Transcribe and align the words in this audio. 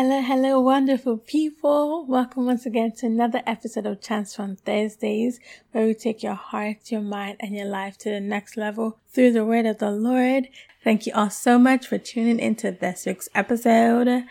Hello, 0.00 0.20
hello, 0.22 0.60
wonderful 0.60 1.16
people. 1.16 2.06
Welcome 2.06 2.46
once 2.46 2.64
again 2.64 2.92
to 2.98 3.06
another 3.06 3.42
episode 3.44 3.84
of 3.84 4.00
Transform 4.00 4.54
Thursdays, 4.54 5.40
where 5.72 5.86
we 5.86 5.94
take 5.94 6.22
your 6.22 6.36
heart, 6.36 6.92
your 6.92 7.00
mind, 7.00 7.38
and 7.40 7.52
your 7.52 7.66
life 7.66 7.98
to 7.98 8.10
the 8.10 8.20
next 8.20 8.56
level 8.56 9.00
through 9.08 9.32
the 9.32 9.44
word 9.44 9.66
of 9.66 9.78
the 9.78 9.90
Lord. 9.90 10.50
Thank 10.84 11.06
you 11.06 11.12
all 11.16 11.30
so 11.30 11.58
much 11.58 11.84
for 11.88 11.98
tuning 11.98 12.38
into 12.38 12.70
this 12.70 13.06
week's 13.06 13.28
episode. 13.34 14.22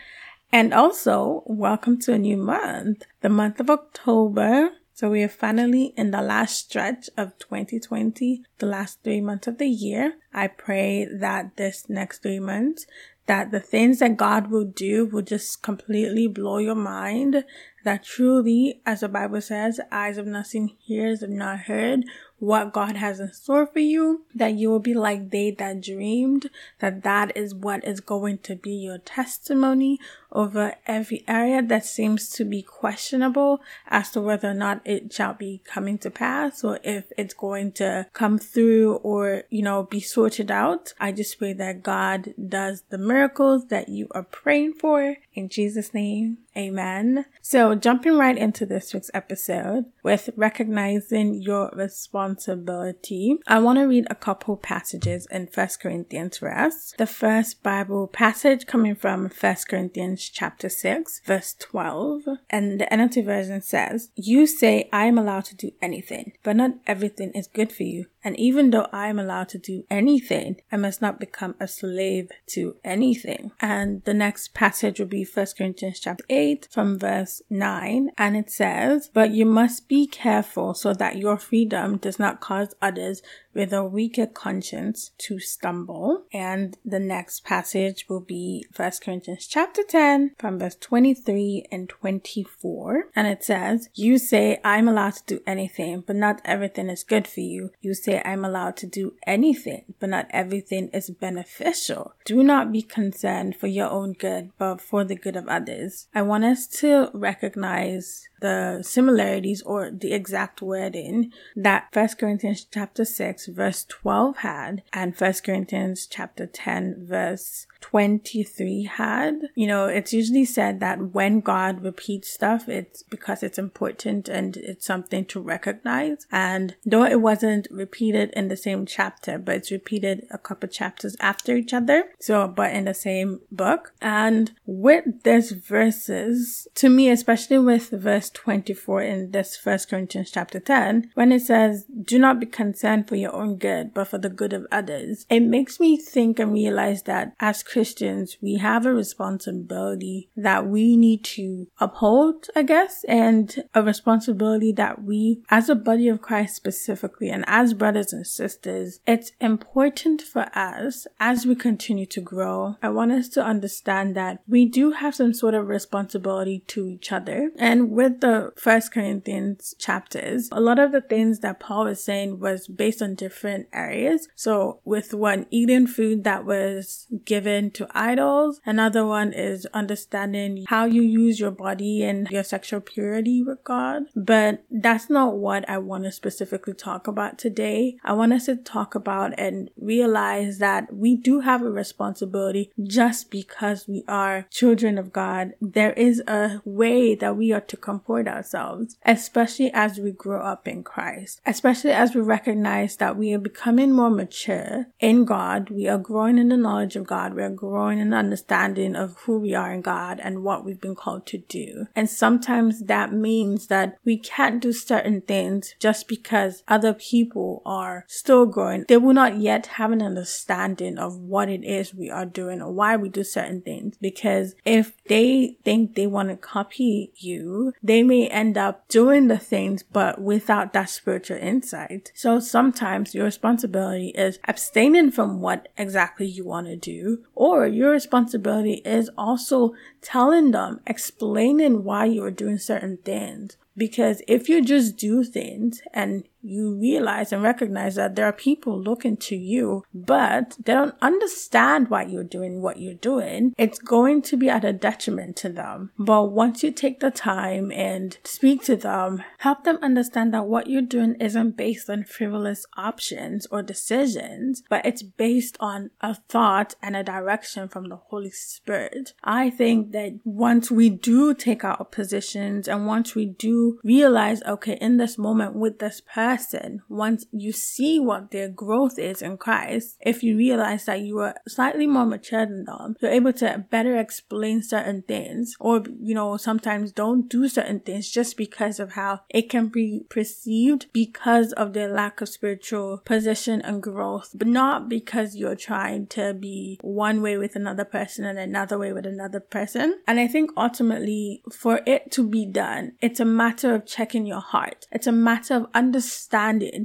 And 0.50 0.72
also, 0.72 1.42
welcome 1.44 2.00
to 2.00 2.14
a 2.14 2.18
new 2.18 2.38
month, 2.38 3.02
the 3.20 3.28
month 3.28 3.60
of 3.60 3.68
October. 3.68 4.70
So 4.94 5.10
we 5.10 5.22
are 5.22 5.28
finally 5.28 5.92
in 5.98 6.12
the 6.12 6.22
last 6.22 6.56
stretch 6.56 7.10
of 7.18 7.38
2020, 7.40 8.42
the 8.56 8.66
last 8.66 9.02
three 9.04 9.20
months 9.20 9.46
of 9.46 9.58
the 9.58 9.68
year. 9.68 10.14
I 10.32 10.46
pray 10.46 11.04
that 11.04 11.56
this 11.56 11.90
next 11.90 12.22
three 12.22 12.40
months 12.40 12.86
that 13.28 13.50
the 13.50 13.60
things 13.60 14.00
that 14.00 14.16
God 14.16 14.50
will 14.50 14.64
do 14.64 15.06
will 15.06 15.22
just 15.22 15.62
completely 15.62 16.26
blow 16.26 16.58
your 16.58 16.74
mind. 16.74 17.44
That 17.84 18.02
truly, 18.02 18.80
as 18.84 19.00
the 19.00 19.08
Bible 19.08 19.40
says, 19.40 19.80
eyes 19.92 20.16
have 20.16 20.26
not 20.26 20.46
seen, 20.48 20.76
ears 20.88 21.20
have 21.20 21.30
not 21.30 21.60
heard 21.60 22.04
what 22.38 22.72
God 22.72 22.96
has 22.96 23.20
in 23.20 23.32
store 23.32 23.66
for 23.66 23.80
you, 23.80 24.24
that 24.34 24.54
you 24.54 24.70
will 24.70 24.78
be 24.78 24.94
like 24.94 25.30
they 25.30 25.50
that 25.52 25.80
dreamed, 25.82 26.50
that 26.78 27.02
that 27.02 27.36
is 27.36 27.54
what 27.54 27.84
is 27.84 28.00
going 28.00 28.38
to 28.38 28.54
be 28.54 28.72
your 28.72 28.98
testimony 28.98 29.98
over 30.30 30.74
every 30.86 31.24
area 31.26 31.62
that 31.62 31.84
seems 31.84 32.28
to 32.28 32.44
be 32.44 32.62
questionable 32.62 33.60
as 33.88 34.10
to 34.10 34.20
whether 34.20 34.50
or 34.50 34.54
not 34.54 34.80
it 34.84 35.12
shall 35.12 35.34
be 35.34 35.60
coming 35.64 35.98
to 35.98 36.10
pass 36.10 36.62
or 36.62 36.78
if 36.84 37.10
it's 37.16 37.34
going 37.34 37.72
to 37.72 38.06
come 38.12 38.38
through 38.38 38.94
or, 38.96 39.44
you 39.50 39.62
know, 39.62 39.82
be 39.82 40.00
sorted 40.00 40.50
out. 40.50 40.92
I 41.00 41.12
just 41.12 41.38
pray 41.38 41.54
that 41.54 41.82
God 41.82 42.34
does 42.48 42.82
the 42.90 42.98
miracles 42.98 43.68
that 43.68 43.88
you 43.88 44.08
are 44.12 44.22
praying 44.22 44.74
for 44.74 45.16
in 45.38 45.48
Jesus' 45.48 45.94
name. 45.94 46.38
Amen. 46.56 47.24
So 47.40 47.76
jumping 47.76 48.18
right 48.18 48.36
into 48.36 48.66
this 48.66 48.92
week's 48.92 49.10
episode 49.14 49.84
with 50.02 50.30
recognizing 50.36 51.40
your 51.40 51.70
responsibility, 51.74 53.38
I 53.46 53.60
want 53.60 53.78
to 53.78 53.84
read 53.84 54.08
a 54.10 54.16
couple 54.16 54.56
passages 54.56 55.26
in 55.30 55.46
First 55.46 55.80
Corinthians 55.80 56.38
for 56.38 56.52
us. 56.52 56.92
The 56.98 57.06
first 57.06 57.62
Bible 57.62 58.08
passage 58.08 58.66
coming 58.66 58.96
from 58.96 59.28
First 59.28 59.68
Corinthians 59.68 60.28
chapter 60.28 60.68
6, 60.68 61.22
verse 61.24 61.54
12. 61.60 62.22
And 62.50 62.80
the 62.80 62.86
NLT 62.86 63.24
version 63.24 63.62
says, 63.62 64.10
You 64.16 64.46
say 64.46 64.88
I 64.92 65.06
am 65.06 65.16
allowed 65.16 65.44
to 65.46 65.56
do 65.56 65.70
anything, 65.80 66.32
but 66.42 66.56
not 66.56 66.72
everything 66.86 67.30
is 67.30 67.46
good 67.46 67.72
for 67.72 67.84
you. 67.84 68.06
And 68.24 68.38
even 68.38 68.70
though 68.70 68.88
I 68.92 69.08
am 69.08 69.18
allowed 69.18 69.48
to 69.50 69.58
do 69.58 69.84
anything, 69.90 70.60
I 70.72 70.76
must 70.76 71.00
not 71.00 71.20
become 71.20 71.54
a 71.60 71.68
slave 71.68 72.30
to 72.48 72.76
anything. 72.84 73.52
And 73.60 74.02
the 74.04 74.14
next 74.14 74.54
passage 74.54 74.98
will 74.98 75.06
be 75.06 75.24
1 75.24 75.46
Corinthians 75.56 76.00
chapter 76.00 76.24
8 76.28 76.68
from 76.70 76.98
verse 76.98 77.42
9. 77.50 78.10
And 78.18 78.36
it 78.36 78.50
says, 78.50 79.10
But 79.12 79.30
you 79.30 79.46
must 79.46 79.88
be 79.88 80.06
careful 80.06 80.74
so 80.74 80.92
that 80.94 81.16
your 81.16 81.38
freedom 81.38 81.96
does 81.96 82.18
not 82.18 82.40
cause 82.40 82.74
others 82.82 83.22
with 83.54 83.72
a 83.72 83.84
weaker 83.84 84.26
conscience 84.26 85.10
to 85.18 85.38
stumble. 85.38 86.24
And 86.32 86.76
the 86.84 87.00
next 87.00 87.44
passage 87.44 88.06
will 88.08 88.20
be 88.20 88.64
1 88.74 88.92
Corinthians 89.02 89.46
chapter 89.46 89.82
10 89.82 90.36
from 90.38 90.58
verse 90.58 90.76
23 90.76 91.66
and 91.70 91.88
24. 91.88 93.08
And 93.16 93.26
it 93.26 93.42
says, 93.44 93.88
You 93.94 94.18
say, 94.18 94.60
I'm 94.64 94.88
allowed 94.88 95.14
to 95.14 95.36
do 95.36 95.42
anything, 95.46 96.04
but 96.06 96.16
not 96.16 96.40
everything 96.44 96.88
is 96.88 97.02
good 97.02 97.26
for 97.26 97.40
you. 97.40 97.70
You 97.80 97.94
say, 97.94 98.07
I'm 98.16 98.44
allowed 98.44 98.76
to 98.78 98.86
do 98.86 99.14
anything, 99.26 99.94
but 99.98 100.10
not 100.10 100.26
everything 100.30 100.88
is 100.88 101.10
beneficial. 101.10 102.14
Do 102.24 102.42
not 102.42 102.72
be 102.72 102.82
concerned 102.82 103.56
for 103.56 103.66
your 103.66 103.90
own 103.90 104.12
good, 104.12 104.50
but 104.58 104.80
for 104.80 105.04
the 105.04 105.16
good 105.16 105.36
of 105.36 105.48
others. 105.48 106.08
I 106.14 106.22
want 106.22 106.44
us 106.44 106.66
to 106.78 107.10
recognize 107.12 108.27
the 108.40 108.80
similarities 108.82 109.62
or 109.62 109.90
the 109.90 110.12
exact 110.12 110.62
wording 110.62 111.32
that 111.56 111.88
1 111.92 112.08
Corinthians 112.18 112.66
chapter 112.70 113.04
6 113.04 113.46
verse 113.46 113.84
12 113.84 114.38
had 114.38 114.82
and 114.92 115.14
1 115.14 115.34
Corinthians 115.44 116.06
chapter 116.06 116.46
10 116.46 117.06
verse 117.06 117.66
23 117.80 118.84
had. 118.84 119.48
You 119.54 119.66
know, 119.66 119.86
it's 119.86 120.12
usually 120.12 120.44
said 120.44 120.80
that 120.80 121.14
when 121.14 121.40
God 121.40 121.82
repeats 121.82 122.30
stuff, 122.30 122.68
it's 122.68 123.02
because 123.02 123.42
it's 123.42 123.58
important 123.58 124.28
and 124.28 124.56
it's 124.56 124.86
something 124.86 125.24
to 125.26 125.40
recognize. 125.40 126.26
And 126.30 126.76
though 126.84 127.04
it 127.04 127.20
wasn't 127.20 127.68
repeated 127.70 128.30
in 128.30 128.48
the 128.48 128.56
same 128.56 128.86
chapter, 128.86 129.38
but 129.38 129.56
it's 129.56 129.70
repeated 129.70 130.26
a 130.30 130.38
couple 130.38 130.68
chapters 130.68 131.16
after 131.20 131.56
each 131.56 131.72
other. 131.72 132.04
So, 132.20 132.48
but 132.48 132.72
in 132.72 132.84
the 132.84 132.94
same 132.94 133.40
book. 133.50 133.92
And 134.00 134.52
with 134.66 135.22
this 135.22 135.52
verses, 135.52 136.68
to 136.76 136.88
me, 136.88 137.10
especially 137.10 137.58
with 137.58 137.90
verse 137.90 138.27
24 138.30 139.02
in 139.02 139.30
this 139.30 139.56
first 139.56 139.88
Corinthians 139.88 140.30
chapter 140.30 140.60
10, 140.60 141.10
when 141.14 141.32
it 141.32 141.40
says, 141.40 141.84
do 142.02 142.18
not 142.18 142.40
be 142.40 142.46
concerned 142.46 143.08
for 143.08 143.16
your 143.16 143.34
own 143.34 143.56
good, 143.56 143.94
but 143.94 144.08
for 144.08 144.18
the 144.18 144.28
good 144.28 144.52
of 144.52 144.66
others, 144.70 145.26
it 145.28 145.40
makes 145.40 145.80
me 145.80 145.96
think 145.96 146.38
and 146.38 146.52
realize 146.52 147.02
that 147.04 147.34
as 147.40 147.62
Christians, 147.62 148.36
we 148.40 148.56
have 148.56 148.86
a 148.86 148.92
responsibility 148.94 150.30
that 150.36 150.66
we 150.66 150.96
need 150.96 151.24
to 151.24 151.68
uphold, 151.78 152.46
I 152.54 152.62
guess, 152.62 153.04
and 153.04 153.64
a 153.74 153.82
responsibility 153.82 154.72
that 154.72 155.02
we, 155.02 155.42
as 155.50 155.68
a 155.68 155.74
body 155.74 156.08
of 156.08 156.22
Christ 156.22 156.56
specifically, 156.56 157.30
and 157.30 157.44
as 157.46 157.74
brothers 157.74 158.12
and 158.12 158.26
sisters, 158.26 159.00
it's 159.06 159.32
important 159.40 160.22
for 160.22 160.50
us 160.56 161.06
as 161.20 161.46
we 161.46 161.54
continue 161.54 162.06
to 162.06 162.20
grow. 162.20 162.76
I 162.82 162.88
want 162.90 163.12
us 163.12 163.28
to 163.30 163.44
understand 163.44 164.14
that 164.16 164.42
we 164.46 164.66
do 164.66 164.92
have 164.92 165.14
some 165.14 165.34
sort 165.34 165.54
of 165.54 165.68
responsibility 165.68 166.64
to 166.68 166.86
each 166.86 167.12
other. 167.12 167.50
And 167.58 167.90
with 167.90 168.17
the 168.20 168.52
First 168.56 168.92
Corinthians 168.92 169.74
chapters, 169.78 170.48
a 170.52 170.60
lot 170.60 170.78
of 170.78 170.92
the 170.92 171.00
things 171.00 171.40
that 171.40 171.60
Paul 171.60 171.84
was 171.84 172.02
saying 172.02 172.40
was 172.40 172.68
based 172.68 173.02
on 173.02 173.14
different 173.14 173.68
areas. 173.72 174.28
So 174.34 174.80
with 174.84 175.14
one, 175.14 175.46
eating 175.50 175.86
food 175.86 176.24
that 176.24 176.44
was 176.44 177.06
given 177.24 177.70
to 177.72 177.88
idols. 177.92 178.60
Another 178.64 179.06
one 179.06 179.32
is 179.32 179.66
understanding 179.74 180.64
how 180.68 180.84
you 180.84 181.02
use 181.02 181.40
your 181.40 181.50
body 181.50 182.02
and 182.02 182.28
your 182.30 182.44
sexual 182.44 182.80
purity 182.80 183.42
with 183.42 183.62
God. 183.64 184.04
But 184.14 184.64
that's 184.70 185.10
not 185.10 185.36
what 185.36 185.68
I 185.68 185.78
want 185.78 186.04
to 186.04 186.12
specifically 186.12 186.74
talk 186.74 187.06
about 187.06 187.38
today. 187.38 187.96
I 188.04 188.12
want 188.12 188.32
us 188.32 188.46
to 188.46 188.56
talk 188.56 188.94
about 188.94 189.38
and 189.38 189.70
realize 189.80 190.58
that 190.58 190.94
we 190.94 191.16
do 191.16 191.40
have 191.40 191.62
a 191.62 191.70
responsibility 191.70 192.72
just 192.82 193.30
because 193.30 193.86
we 193.88 194.04
are 194.08 194.46
children 194.50 194.98
of 194.98 195.12
God. 195.12 195.52
There 195.60 195.92
is 195.92 196.20
a 196.26 196.60
way 196.64 197.14
that 197.14 197.36
we 197.36 197.52
are 197.52 197.60
to 197.60 197.76
comport 198.08 198.26
ourselves, 198.26 198.96
especially 199.04 199.70
as 199.74 199.98
we 199.98 200.10
grow 200.10 200.40
up 200.40 200.66
in 200.66 200.82
Christ, 200.82 201.42
especially 201.44 201.90
as 201.90 202.14
we 202.14 202.22
recognize 202.22 202.96
that 202.96 203.18
we 203.18 203.34
are 203.34 203.38
becoming 203.38 203.92
more 203.92 204.08
mature 204.08 204.86
in 204.98 205.26
God. 205.26 205.68
We 205.68 205.88
are 205.88 205.98
growing 205.98 206.38
in 206.38 206.48
the 206.48 206.56
knowledge 206.56 206.96
of 206.96 207.06
God. 207.06 207.34
We 207.34 207.42
are 207.42 207.50
growing 207.50 207.98
in 207.98 208.14
understanding 208.14 208.96
of 208.96 209.16
who 209.18 209.38
we 209.38 209.54
are 209.54 209.72
in 209.72 209.82
God 209.82 210.20
and 210.22 210.42
what 210.42 210.64
we've 210.64 210.80
been 210.80 210.94
called 210.94 211.26
to 211.26 211.38
do. 211.38 211.86
And 211.94 212.08
sometimes 212.08 212.84
that 212.84 213.12
means 213.12 213.66
that 213.66 213.98
we 214.06 214.16
can't 214.16 214.62
do 214.62 214.72
certain 214.72 215.20
things 215.20 215.74
just 215.78 216.08
because 216.08 216.62
other 216.66 216.94
people 216.94 217.60
are 217.66 218.06
still 218.08 218.46
growing. 218.46 218.86
They 218.88 218.96
will 218.96 219.12
not 219.12 219.36
yet 219.36 219.66
have 219.76 219.92
an 219.92 220.00
understanding 220.00 220.96
of 220.96 221.18
what 221.18 221.50
it 221.50 221.62
is 221.62 221.94
we 221.94 222.08
are 222.08 222.24
doing 222.24 222.62
or 222.62 222.72
why 222.72 222.96
we 222.96 223.10
do 223.10 223.22
certain 223.22 223.60
things. 223.60 223.98
Because 224.00 224.54
if 224.64 224.96
they 225.04 225.58
think 225.62 225.94
they 225.94 226.06
want 226.06 226.30
to 226.30 226.36
copy 226.36 227.12
you, 227.16 227.74
they 227.82 227.97
may 228.02 228.28
end 228.28 228.56
up 228.58 228.86
doing 228.88 229.28
the 229.28 229.38
things 229.38 229.82
but 229.82 230.20
without 230.20 230.72
that 230.72 230.90
spiritual 230.90 231.38
insight. 231.38 232.12
So 232.14 232.40
sometimes 232.40 233.14
your 233.14 233.24
responsibility 233.24 234.08
is 234.08 234.38
abstaining 234.46 235.10
from 235.10 235.40
what 235.40 235.68
exactly 235.76 236.26
you 236.26 236.44
want 236.44 236.66
to 236.66 236.76
do 236.76 237.24
or 237.34 237.66
your 237.66 237.90
responsibility 237.90 238.82
is 238.84 239.10
also 239.16 239.74
telling 240.02 240.50
them, 240.50 240.80
explaining 240.86 241.84
why 241.84 242.06
you're 242.06 242.30
doing 242.30 242.58
certain 242.58 242.98
things. 242.98 243.56
Because 243.76 244.22
if 244.26 244.48
you 244.48 244.64
just 244.64 244.96
do 244.96 245.22
things 245.22 245.80
and 245.94 246.24
you 246.48 246.74
realize 246.74 247.32
and 247.32 247.42
recognize 247.42 247.94
that 247.96 248.16
there 248.16 248.26
are 248.26 248.32
people 248.32 248.80
looking 248.80 249.16
to 249.16 249.36
you, 249.36 249.84
but 249.94 250.56
they 250.64 250.72
don't 250.72 250.94
understand 251.00 251.88
why 251.90 252.04
you're 252.04 252.24
doing 252.24 252.60
what 252.60 252.78
you're 252.78 252.94
doing, 252.94 253.54
it's 253.58 253.78
going 253.78 254.22
to 254.22 254.36
be 254.36 254.48
at 254.48 254.64
a 254.64 254.72
detriment 254.72 255.36
to 255.36 255.48
them. 255.48 255.90
But 255.98 256.26
once 256.26 256.62
you 256.62 256.70
take 256.70 257.00
the 257.00 257.10
time 257.10 257.70
and 257.72 258.16
speak 258.24 258.62
to 258.64 258.76
them, 258.76 259.22
help 259.38 259.64
them 259.64 259.78
understand 259.82 260.32
that 260.34 260.46
what 260.46 260.68
you're 260.68 260.82
doing 260.82 261.14
isn't 261.20 261.56
based 261.56 261.90
on 261.90 262.04
frivolous 262.04 262.66
options 262.76 263.46
or 263.50 263.62
decisions, 263.62 264.62
but 264.68 264.84
it's 264.86 265.02
based 265.02 265.56
on 265.60 265.90
a 266.00 266.14
thought 266.14 266.74
and 266.82 266.96
a 266.96 267.02
direction 267.02 267.68
from 267.68 267.88
the 267.88 267.96
Holy 267.96 268.30
Spirit. 268.30 269.12
I 269.22 269.50
think 269.50 269.92
that 269.92 270.18
once 270.24 270.70
we 270.70 270.90
do 270.90 271.34
take 271.34 271.64
our 271.64 271.84
positions 271.84 272.68
and 272.68 272.86
once 272.86 273.14
we 273.14 273.26
do 273.26 273.78
realize, 273.84 274.42
okay, 274.44 274.78
in 274.80 274.96
this 274.96 275.18
moment 275.18 275.54
with 275.54 275.78
this 275.78 276.00
person, 276.00 276.37
person, 276.38 276.82
once 276.88 277.26
you 277.32 277.52
see 277.52 277.98
what 277.98 278.30
their 278.30 278.48
growth 278.48 278.98
is 278.98 279.22
in 279.22 279.36
Christ, 279.36 279.96
if 280.00 280.22
you 280.22 280.36
realize 280.36 280.84
that 280.84 281.00
you 281.00 281.18
are 281.18 281.34
slightly 281.46 281.86
more 281.86 282.06
mature 282.06 282.46
than 282.46 282.64
them, 282.64 282.96
you're 283.00 283.10
able 283.10 283.32
to 283.34 283.64
better 283.70 283.96
explain 283.96 284.62
certain 284.62 285.02
things 285.02 285.56
or, 285.58 285.82
you 286.00 286.14
know, 286.14 286.36
sometimes 286.36 286.92
don't 286.92 287.28
do 287.28 287.48
certain 287.48 287.80
things 287.80 288.10
just 288.10 288.36
because 288.36 288.78
of 288.78 288.92
how 288.92 289.20
it 289.28 289.50
can 289.50 289.68
be 289.68 290.02
perceived 290.08 290.86
because 290.92 291.52
of 291.54 291.72
their 291.72 291.88
lack 291.88 292.20
of 292.20 292.28
spiritual 292.28 293.02
position 293.04 293.60
and 293.62 293.82
growth, 293.82 294.30
but 294.34 294.48
not 294.48 294.88
because 294.88 295.34
you're 295.34 295.56
trying 295.56 296.06
to 296.06 296.34
be 296.34 296.78
one 296.82 297.20
way 297.20 297.36
with 297.36 297.56
another 297.56 297.84
person 297.84 298.24
and 298.24 298.38
another 298.38 298.78
way 298.78 298.92
with 298.92 299.06
another 299.06 299.40
person. 299.40 299.98
And 300.06 300.20
I 300.20 300.28
think 300.28 300.50
ultimately 300.56 301.42
for 301.52 301.80
it 301.86 302.10
to 302.12 302.26
be 302.26 302.46
done, 302.46 302.92
it's 303.00 303.20
a 303.20 303.24
matter 303.24 303.74
of 303.74 303.86
checking 303.86 304.26
your 304.26 304.40
heart. 304.40 304.86
It's 304.92 305.06
a 305.06 305.12
matter 305.12 305.54
of 305.54 305.66
understanding 305.74 306.17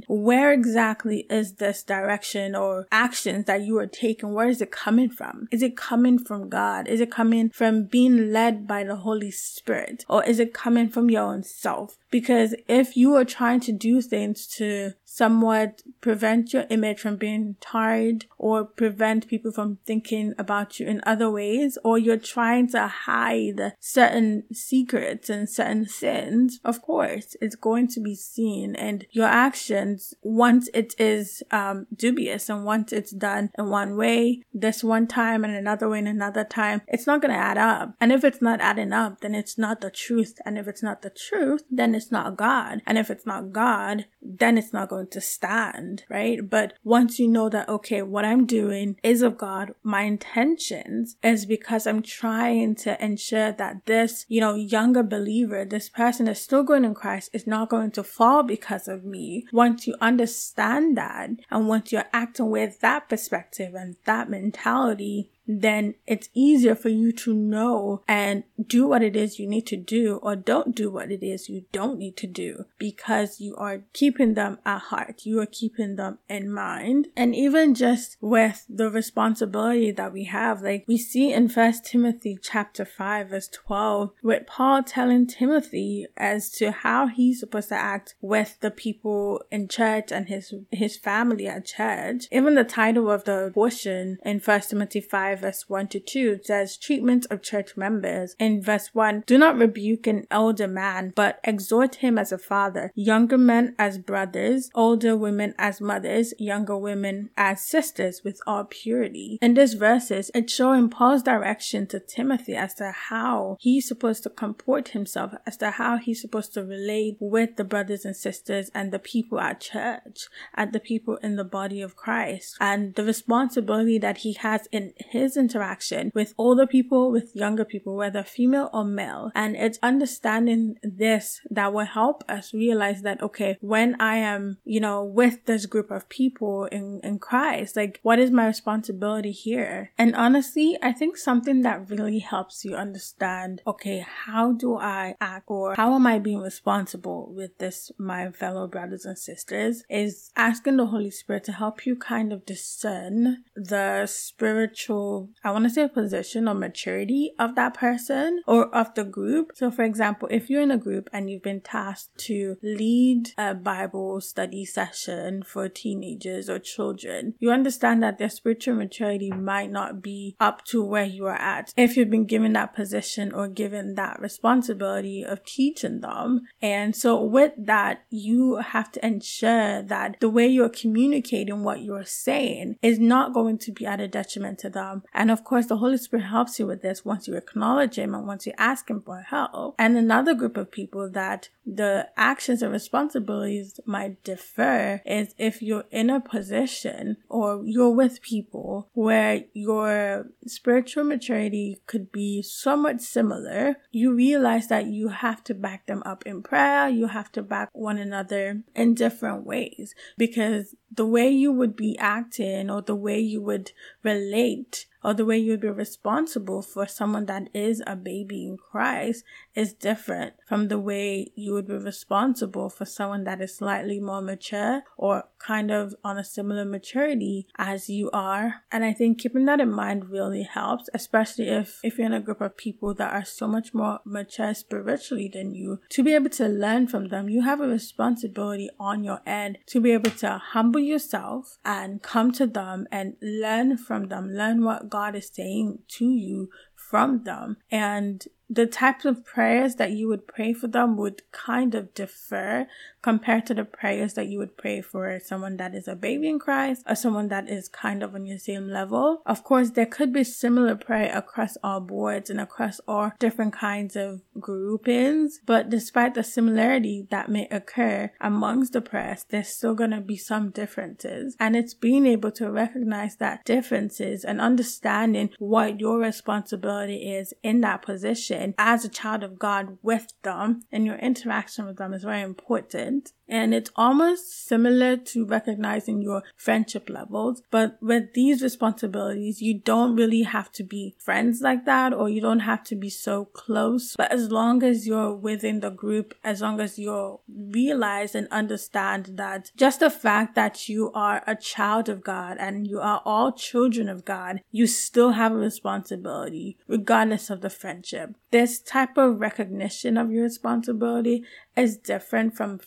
where 0.06 0.52
exactly 0.52 1.26
is 1.30 1.54
this 1.54 1.82
direction 1.82 2.54
or 2.54 2.86
actions 2.90 3.46
that 3.46 3.62
you 3.62 3.78
are 3.78 3.86
taking? 3.86 4.32
Where 4.32 4.48
is 4.48 4.60
it 4.60 4.70
coming 4.70 5.10
from? 5.10 5.48
Is 5.50 5.62
it 5.62 5.76
coming 5.76 6.18
from 6.18 6.48
God? 6.48 6.88
Is 6.88 7.00
it 7.00 7.10
coming 7.10 7.50
from 7.50 7.84
being 7.84 8.32
led 8.32 8.66
by 8.66 8.84
the 8.84 8.96
Holy 8.96 9.30
Spirit? 9.30 10.04
Or 10.08 10.24
is 10.24 10.38
it 10.38 10.54
coming 10.54 10.88
from 10.88 11.10
your 11.10 11.22
own 11.22 11.42
self? 11.42 11.96
Because 12.14 12.54
if 12.68 12.96
you 12.96 13.16
are 13.16 13.24
trying 13.24 13.58
to 13.58 13.72
do 13.72 14.00
things 14.00 14.46
to 14.58 14.92
somewhat 15.04 15.82
prevent 16.00 16.52
your 16.52 16.64
image 16.70 17.00
from 17.00 17.16
being 17.16 17.56
tarred 17.60 18.26
or 18.38 18.64
prevent 18.64 19.26
people 19.26 19.50
from 19.50 19.78
thinking 19.84 20.32
about 20.38 20.78
you 20.78 20.86
in 20.86 21.00
other 21.04 21.28
ways, 21.28 21.76
or 21.82 21.98
you're 21.98 22.16
trying 22.16 22.68
to 22.68 22.86
hide 22.86 23.74
certain 23.80 24.44
secrets 24.52 25.28
and 25.28 25.48
certain 25.48 25.86
sins, 25.88 26.60
of 26.64 26.82
course, 26.82 27.36
it's 27.40 27.56
going 27.56 27.88
to 27.88 28.00
be 28.00 28.14
seen. 28.14 28.76
And 28.76 29.06
your 29.10 29.26
actions, 29.26 30.14
once 30.22 30.68
it 30.72 30.94
is 30.98 31.42
um, 31.50 31.86
dubious 31.94 32.48
and 32.48 32.64
once 32.64 32.92
it's 32.92 33.12
done 33.12 33.50
in 33.58 33.70
one 33.70 33.96
way, 33.96 34.42
this 34.52 34.84
one 34.84 35.08
time 35.08 35.42
and 35.42 35.54
another 35.54 35.88
way 35.88 35.98
and 35.98 36.08
another 36.08 36.44
time, 36.44 36.82
it's 36.86 37.08
not 37.08 37.20
going 37.20 37.34
to 37.34 37.40
add 37.40 37.58
up. 37.58 37.94
And 38.00 38.12
if 38.12 38.22
it's 38.22 38.42
not 38.42 38.60
adding 38.60 38.92
up, 38.92 39.20
then 39.20 39.34
it's 39.34 39.58
not 39.58 39.80
the 39.80 39.90
truth. 39.90 40.40
And 40.44 40.58
if 40.58 40.68
it's 40.68 40.82
not 40.82 41.02
the 41.02 41.10
truth, 41.10 41.62
then 41.70 41.94
it's 41.94 42.03
not 42.10 42.36
God. 42.36 42.82
And 42.86 42.98
if 42.98 43.10
it's 43.10 43.26
not 43.26 43.52
God, 43.52 44.06
then 44.24 44.58
it's 44.58 44.72
not 44.72 44.88
going 44.88 45.08
to 45.08 45.20
stand, 45.20 46.04
right? 46.08 46.48
But 46.48 46.74
once 46.82 47.18
you 47.18 47.28
know 47.28 47.48
that, 47.50 47.68
okay, 47.68 48.02
what 48.02 48.24
I'm 48.24 48.46
doing 48.46 48.96
is 49.02 49.22
of 49.22 49.38
God, 49.38 49.74
my 49.82 50.02
intentions 50.02 51.16
is 51.22 51.46
because 51.46 51.86
I'm 51.86 52.02
trying 52.02 52.74
to 52.76 53.02
ensure 53.04 53.52
that 53.52 53.84
this, 53.86 54.24
you 54.28 54.40
know, 54.40 54.54
younger 54.54 55.02
believer, 55.02 55.64
this 55.64 55.88
person 55.88 56.26
is 56.26 56.40
still 56.40 56.62
going 56.62 56.84
in 56.84 56.94
Christ 56.94 57.30
is 57.32 57.46
not 57.46 57.68
going 57.68 57.90
to 57.92 58.02
fall 58.02 58.42
because 58.42 58.88
of 58.88 59.04
me. 59.04 59.46
Once 59.52 59.86
you 59.86 59.94
understand 60.00 60.96
that 60.96 61.30
and 61.50 61.68
once 61.68 61.92
you're 61.92 62.04
acting 62.12 62.50
with 62.50 62.80
that 62.80 63.08
perspective 63.08 63.74
and 63.74 63.96
that 64.04 64.30
mentality, 64.30 65.30
then 65.46 65.94
it's 66.06 66.28
easier 66.34 66.74
for 66.74 66.88
you 66.88 67.12
to 67.12 67.34
know 67.34 68.02
and 68.08 68.44
do 68.66 68.86
what 68.86 69.02
it 69.02 69.14
is 69.14 69.38
you 69.38 69.46
need 69.46 69.66
to 69.66 69.76
do 69.76 70.16
or 70.22 70.34
don't 70.34 70.74
do 70.74 70.90
what 70.90 71.10
it 71.10 71.22
is 71.22 71.48
you 71.48 71.64
don't 71.72 71.98
need 71.98 72.16
to 72.16 72.26
do 72.26 72.64
because 72.78 73.40
you 73.40 73.54
are 73.56 73.82
keeping 73.92 74.13
them 74.14 74.58
at 74.64 74.78
heart. 74.78 75.26
You 75.26 75.40
are 75.40 75.46
keeping 75.46 75.96
them 75.96 76.18
in 76.28 76.52
mind. 76.52 77.08
And 77.16 77.34
even 77.34 77.74
just 77.74 78.16
with 78.20 78.64
the 78.68 78.90
responsibility 78.90 79.90
that 79.90 80.12
we 80.12 80.24
have, 80.24 80.62
like 80.62 80.84
we 80.86 80.96
see 80.96 81.32
in 81.32 81.48
First 81.48 81.84
Timothy 81.84 82.38
chapter 82.40 82.84
5 82.84 83.28
verse 83.28 83.48
12 83.48 84.10
with 84.22 84.46
Paul 84.46 84.82
telling 84.82 85.26
Timothy 85.26 86.06
as 86.16 86.50
to 86.52 86.70
how 86.70 87.08
he's 87.08 87.40
supposed 87.40 87.68
to 87.70 87.74
act 87.74 88.14
with 88.20 88.58
the 88.60 88.70
people 88.70 89.42
in 89.50 89.68
church 89.68 90.12
and 90.12 90.28
his 90.28 90.54
his 90.70 90.96
family 90.96 91.46
at 91.46 91.66
church. 91.66 92.26
Even 92.30 92.54
the 92.54 92.64
title 92.64 93.10
of 93.10 93.24
the 93.24 93.50
portion 93.52 94.18
in 94.24 94.40
First 94.40 94.70
Timothy 94.70 95.00
5 95.00 95.34
5 95.34 95.40
verse 95.40 95.64
1 95.68 95.88
to 95.88 96.00
2 96.00 96.40
says 96.42 96.76
treatment 96.76 97.26
of 97.30 97.42
church 97.42 97.76
members. 97.76 98.36
In 98.38 98.62
verse 98.62 98.90
1, 98.92 99.24
do 99.26 99.38
not 99.38 99.56
rebuke 99.56 100.06
an 100.06 100.26
elder 100.30 100.68
man, 100.68 101.12
but 101.14 101.40
exhort 101.44 101.96
him 101.96 102.18
as 102.18 102.30
a 102.30 102.38
father, 102.38 102.92
younger 102.94 103.38
men 103.38 103.74
as 103.78 103.98
brothers, 104.06 104.70
older 104.74 105.16
women 105.16 105.54
as 105.58 105.80
mothers, 105.80 106.34
younger 106.38 106.76
women 106.76 107.30
as 107.36 107.64
sisters 107.64 108.22
with 108.24 108.40
all 108.46 108.64
purity. 108.64 109.38
In 109.40 109.54
these 109.54 109.74
verses, 109.74 110.30
it's 110.34 110.52
showing 110.52 110.88
Paul's 110.88 111.22
direction 111.22 111.86
to 111.88 112.00
Timothy 112.00 112.54
as 112.54 112.74
to 112.74 112.90
how 112.90 113.56
he's 113.60 113.88
supposed 113.88 114.22
to 114.24 114.30
comport 114.30 114.88
himself, 114.88 115.32
as 115.46 115.56
to 115.58 115.72
how 115.72 115.96
he's 115.98 116.20
supposed 116.20 116.54
to 116.54 116.64
relate 116.64 117.16
with 117.20 117.56
the 117.56 117.64
brothers 117.64 118.04
and 118.04 118.16
sisters 118.16 118.70
and 118.74 118.92
the 118.92 118.98
people 118.98 119.40
at 119.40 119.60
church, 119.60 120.26
and 120.54 120.72
the 120.72 120.80
people 120.80 121.16
in 121.16 121.36
the 121.36 121.44
body 121.44 121.80
of 121.80 121.96
Christ, 121.96 122.56
and 122.60 122.94
the 122.94 123.04
responsibility 123.04 123.98
that 123.98 124.18
he 124.18 124.34
has 124.34 124.68
in 124.72 124.92
his 124.98 125.36
interaction 125.36 126.10
with 126.14 126.34
older 126.38 126.66
people, 126.66 127.10
with 127.10 127.34
younger 127.34 127.64
people, 127.64 127.96
whether 127.96 128.22
female 128.22 128.70
or 128.72 128.84
male. 128.84 129.30
And 129.34 129.56
it's 129.56 129.78
understanding 129.82 130.76
this 130.82 131.40
that 131.50 131.72
will 131.72 131.84
help 131.84 132.22
us 132.28 132.52
realize 132.54 133.02
that, 133.02 133.22
okay, 133.22 133.56
I 133.98 134.16
am, 134.16 134.58
you 134.64 134.80
know, 134.80 135.02
with 135.04 135.44
this 135.46 135.66
group 135.66 135.90
of 135.90 136.08
people 136.08 136.64
in, 136.66 137.00
in 137.02 137.18
Christ, 137.18 137.76
like, 137.76 138.00
what 138.02 138.18
is 138.18 138.30
my 138.30 138.46
responsibility 138.46 139.32
here? 139.32 139.92
And 139.98 140.14
honestly, 140.14 140.76
I 140.82 140.92
think 140.92 141.16
something 141.16 141.62
that 141.62 141.88
really 141.88 142.20
helps 142.20 142.64
you 142.64 142.74
understand, 142.74 143.62
okay, 143.66 144.04
how 144.26 144.52
do 144.52 144.76
I 144.76 145.16
act 145.20 145.44
or 145.48 145.74
how 145.74 145.94
am 145.94 146.06
I 146.06 146.18
being 146.18 146.40
responsible 146.40 147.32
with 147.32 147.58
this, 147.58 147.90
my 147.98 148.30
fellow 148.30 148.66
brothers 148.66 149.04
and 149.04 149.18
sisters, 149.18 149.84
is 149.88 150.30
asking 150.36 150.76
the 150.76 150.86
Holy 150.86 151.10
Spirit 151.10 151.44
to 151.44 151.52
help 151.52 151.86
you 151.86 151.96
kind 151.96 152.32
of 152.32 152.46
discern 152.46 153.44
the 153.54 154.06
spiritual 154.06 155.28
I 155.42 155.50
want 155.50 155.64
to 155.64 155.70
say 155.70 155.88
position 155.88 156.48
or 156.48 156.54
maturity 156.54 157.32
of 157.38 157.54
that 157.54 157.74
person 157.74 158.42
or 158.46 158.74
of 158.74 158.94
the 158.94 159.04
group. 159.04 159.52
So, 159.54 159.70
for 159.70 159.82
example, 159.82 160.28
if 160.30 160.50
you're 160.50 160.62
in 160.62 160.70
a 160.70 160.78
group 160.78 161.08
and 161.12 161.30
you've 161.30 161.42
been 161.42 161.60
tasked 161.60 162.18
to 162.26 162.56
lead 162.62 163.30
a 163.38 163.54
Bible 163.84 164.20
study 164.20 164.64
session 164.64 165.42
for 165.42 165.68
teenagers 165.68 166.48
or 166.48 166.58
children, 166.58 167.34
you 167.38 167.50
understand 167.50 168.02
that 168.02 168.18
their 168.18 168.30
spiritual 168.30 168.74
maturity 168.74 169.30
might 169.30 169.70
not 169.70 170.02
be 170.02 170.36
up 170.40 170.64
to 170.66 170.82
where 170.82 171.04
you 171.04 171.26
are 171.26 171.40
at 171.40 171.72
if 171.76 171.96
you've 171.96 172.10
been 172.10 172.24
given 172.24 172.54
that 172.54 172.74
position 172.74 173.32
or 173.32 173.46
given 173.48 173.94
that 173.94 174.20
responsibility 174.20 175.22
of 175.22 175.44
teaching 175.44 176.00
them. 176.00 176.42
And 176.62 176.96
so, 176.96 177.22
with 177.22 177.52
that, 177.58 178.04
you 178.10 178.56
have 178.56 178.90
to 178.92 179.06
ensure 179.06 179.82
that 179.82 180.16
the 180.20 180.30
way 180.30 180.46
you're 180.46 180.68
communicating 180.68 181.62
what 181.62 181.82
you're 181.82 182.04
saying 182.04 182.76
is 182.82 182.98
not 182.98 183.34
going 183.34 183.58
to 183.58 183.72
be 183.72 183.84
at 183.84 184.00
a 184.00 184.08
detriment 184.08 184.58
to 184.60 184.70
them 184.70 185.02
and 185.12 185.30
of 185.30 185.44
course, 185.44 185.66
the 185.66 185.76
Holy 185.76 185.96
Spirit 185.96 186.24
helps 186.24 186.58
you 186.58 186.66
with 186.66 186.82
this 186.82 187.04
once 187.04 187.28
you 187.28 187.36
acknowledge 187.36 187.96
Him 187.96 188.14
and 188.14 188.26
once 188.26 188.46
you 188.46 188.52
ask 188.58 188.90
Him 188.90 189.00
for 189.00 189.20
help. 189.20 189.74
And 189.78 189.96
another 189.96 190.34
group 190.34 190.56
of 190.56 190.70
people 190.70 191.10
that 191.10 191.48
the 191.64 192.08
actions 192.16 192.62
and 192.62 192.72
responsibilities 192.72 193.63
might 193.86 194.22
differ 194.24 195.02
is 195.04 195.34
if 195.38 195.62
you're 195.62 195.84
in 195.90 196.10
a 196.10 196.20
position 196.20 197.16
or 197.28 197.62
you're 197.64 197.90
with 197.94 198.22
people 198.22 198.88
where 198.94 199.44
your 199.52 200.26
spiritual 200.46 201.04
maturity 201.04 201.80
could 201.86 202.10
be 202.12 202.42
somewhat 202.42 203.00
similar, 203.00 203.76
you 203.90 204.14
realize 204.14 204.68
that 204.68 204.86
you 204.86 205.08
have 205.08 205.42
to 205.44 205.54
back 205.54 205.86
them 205.86 206.02
up 206.04 206.24
in 206.26 206.42
prayer, 206.42 206.88
you 206.88 207.08
have 207.08 207.30
to 207.32 207.42
back 207.42 207.68
one 207.72 207.98
another 207.98 208.62
in 208.74 208.94
different 208.94 209.44
ways 209.44 209.94
because 210.16 210.74
the 210.90 211.06
way 211.06 211.28
you 211.28 211.52
would 211.52 211.74
be 211.76 211.98
acting 211.98 212.70
or 212.70 212.82
the 212.82 212.94
way 212.94 213.18
you 213.18 213.40
would 213.40 213.72
relate 214.02 214.86
or 215.04 215.14
the 215.14 215.24
way 215.24 215.38
you'd 215.38 215.60
be 215.60 215.68
responsible 215.68 216.62
for 216.62 216.86
someone 216.86 217.26
that 217.26 217.48
is 217.52 217.82
a 217.86 217.94
baby 217.94 218.46
in 218.46 218.56
Christ 218.56 219.24
is 219.54 219.74
different 219.74 220.34
from 220.48 220.68
the 220.68 220.78
way 220.78 221.30
you 221.34 221.52
would 221.52 221.68
be 221.68 221.76
responsible 221.76 222.70
for 222.70 222.86
someone 222.86 223.24
that 223.24 223.40
is 223.40 223.54
slightly 223.54 224.00
more 224.00 224.22
mature 224.22 224.82
or 224.96 225.24
kind 225.38 225.70
of 225.70 225.94
on 226.02 226.16
a 226.16 226.24
similar 226.24 226.64
maturity 226.64 227.46
as 227.58 227.90
you 227.90 228.10
are. 228.12 228.62
And 228.72 228.84
I 228.84 228.92
think 228.92 229.20
keeping 229.20 229.44
that 229.44 229.60
in 229.60 229.70
mind 229.70 230.08
really 230.08 230.42
helps, 230.42 230.88
especially 230.94 231.48
if, 231.48 231.80
if 231.82 231.98
you're 231.98 232.06
in 232.06 232.14
a 232.14 232.20
group 232.20 232.40
of 232.40 232.56
people 232.56 232.94
that 232.94 233.12
are 233.12 233.24
so 233.24 233.46
much 233.46 233.74
more 233.74 234.00
mature 234.04 234.54
spiritually 234.54 235.30
than 235.32 235.54
you, 235.54 235.80
to 235.90 236.02
be 236.02 236.14
able 236.14 236.30
to 236.30 236.48
learn 236.48 236.86
from 236.86 237.08
them. 237.08 237.28
You 237.28 237.42
have 237.42 237.60
a 237.60 237.68
responsibility 237.68 238.70
on 238.80 239.04
your 239.04 239.20
end 239.26 239.58
to 239.66 239.80
be 239.80 239.92
able 239.92 240.10
to 240.12 240.38
humble 240.38 240.80
yourself 240.80 241.58
and 241.64 242.02
come 242.02 242.32
to 242.32 242.46
them 242.46 242.86
and 242.90 243.16
learn 243.20 243.76
from 243.76 244.08
them, 244.08 244.32
learn 244.32 244.64
what 244.64 244.88
God 244.94 245.16
is 245.16 245.28
saying 245.32 245.80
to 245.88 246.08
you 246.08 246.50
from 246.76 247.24
them. 247.24 247.56
And 247.68 248.24
the 248.54 248.66
types 248.66 249.04
of 249.04 249.24
prayers 249.24 249.76
that 249.76 249.92
you 249.92 250.08
would 250.08 250.26
pray 250.26 250.52
for 250.52 250.68
them 250.68 250.96
would 250.96 251.22
kind 251.32 251.74
of 251.74 251.92
differ 251.94 252.66
compared 253.02 253.44
to 253.46 253.54
the 253.54 253.64
prayers 253.64 254.14
that 254.14 254.28
you 254.28 254.38
would 254.38 254.56
pray 254.56 254.80
for 254.80 255.18
someone 255.22 255.56
that 255.56 255.74
is 255.74 255.88
a 255.88 255.96
baby 255.96 256.28
in 256.28 256.38
Christ 256.38 256.82
or 256.88 256.94
someone 256.94 257.28
that 257.28 257.48
is 257.48 257.68
kind 257.68 258.02
of 258.02 258.14
on 258.14 258.26
your 258.26 258.38
same 258.38 258.68
level. 258.68 259.22
Of 259.26 259.44
course, 259.44 259.70
there 259.70 259.86
could 259.86 260.12
be 260.12 260.24
similar 260.24 260.74
prayer 260.74 261.10
across 261.14 261.56
all 261.62 261.80
boards 261.80 262.30
and 262.30 262.40
across 262.40 262.80
all 262.86 263.12
different 263.18 263.52
kinds 263.52 263.96
of 263.96 264.22
groupings, 264.38 265.40
but 265.44 265.68
despite 265.68 266.14
the 266.14 266.22
similarity 266.22 267.06
that 267.10 267.28
may 267.28 267.48
occur 267.50 268.12
amongst 268.20 268.72
the 268.72 268.80
prayers, 268.80 269.26
there's 269.28 269.48
still 269.48 269.74
going 269.74 269.90
to 269.90 270.00
be 270.00 270.16
some 270.16 270.50
differences. 270.50 271.36
And 271.40 271.56
it's 271.56 271.74
being 271.74 272.06
able 272.06 272.30
to 272.32 272.50
recognize 272.50 273.16
that 273.16 273.44
differences 273.44 274.24
and 274.24 274.40
understanding 274.40 275.30
what 275.38 275.80
your 275.80 275.98
responsibility 275.98 277.12
is 277.12 277.34
in 277.42 277.60
that 277.62 277.82
position 277.82 278.43
as 278.58 278.84
a 278.84 278.88
child 278.88 279.22
of 279.22 279.38
God 279.38 279.78
with 279.80 280.12
them 280.22 280.62
and 280.70 280.84
your 280.84 280.96
interaction 280.96 281.64
with 281.64 281.76
them 281.76 281.94
is 281.94 282.02
very 282.02 282.20
important. 282.20 283.12
And 283.28 283.54
it's 283.54 283.70
almost 283.76 284.46
similar 284.46 284.96
to 284.96 285.24
recognizing 285.24 286.02
your 286.02 286.22
friendship 286.36 286.90
levels. 286.90 287.42
But 287.50 287.78
with 287.80 288.12
these 288.14 288.42
responsibilities, 288.42 289.40
you 289.40 289.58
don't 289.58 289.96
really 289.96 290.22
have 290.22 290.52
to 290.52 290.64
be 290.64 290.94
friends 290.98 291.40
like 291.40 291.64
that 291.64 291.92
or 291.92 292.08
you 292.08 292.20
don't 292.20 292.40
have 292.40 292.64
to 292.64 292.76
be 292.76 292.90
so 292.90 293.24
close. 293.26 293.94
But 293.96 294.12
as 294.12 294.30
long 294.30 294.62
as 294.62 294.86
you're 294.86 295.14
within 295.14 295.60
the 295.60 295.70
group, 295.70 296.14
as 296.22 296.42
long 296.42 296.60
as 296.60 296.78
you 296.78 297.20
realize 297.28 298.14
and 298.14 298.28
understand 298.30 299.12
that 299.14 299.50
just 299.56 299.80
the 299.80 299.90
fact 299.90 300.34
that 300.34 300.68
you 300.68 300.92
are 300.92 301.22
a 301.26 301.36
child 301.36 301.88
of 301.88 302.04
God 302.04 302.36
and 302.38 302.66
you 302.66 302.80
are 302.80 303.00
all 303.04 303.32
children 303.32 303.88
of 303.88 304.04
God, 304.04 304.40
you 304.50 304.66
still 304.66 305.12
have 305.12 305.32
a 305.32 305.36
responsibility 305.36 306.58
regardless 306.68 307.30
of 307.30 307.40
the 307.40 307.50
friendship. 307.50 308.14
This 308.30 308.60
type 308.60 308.96
of 308.96 309.20
recognition 309.20 309.96
of 309.96 310.10
your 310.10 310.24
responsibility 310.24 311.24
is 311.56 311.76
different 311.76 312.36
from 312.36 312.58